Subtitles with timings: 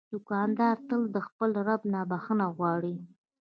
[0.13, 2.95] دوکاندار تل د خپل رب نه بخښنه غواړي.